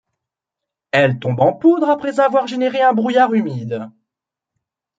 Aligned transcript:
Elle 0.89 1.19
tombe 1.19 1.39
en 1.41 1.53
poudre 1.53 1.87
après 1.87 2.19
avoir 2.19 2.47
généré 2.47 2.81
un 2.81 2.91
brouillard 2.91 3.35
humide. 3.35 3.87